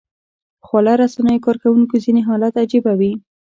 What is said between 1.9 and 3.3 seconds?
ځینې حالات عجيبه وي